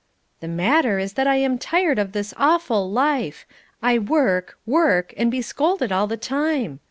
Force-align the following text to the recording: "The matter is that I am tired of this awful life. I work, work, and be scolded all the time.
"The 0.39 0.47
matter 0.47 0.97
is 0.97 1.13
that 1.13 1.27
I 1.27 1.35
am 1.35 1.59
tired 1.59 1.99
of 1.99 2.11
this 2.11 2.33
awful 2.35 2.89
life. 2.89 3.45
I 3.83 3.99
work, 3.99 4.57
work, 4.65 5.13
and 5.15 5.29
be 5.29 5.43
scolded 5.43 5.91
all 5.91 6.07
the 6.07 6.17
time. 6.17 6.79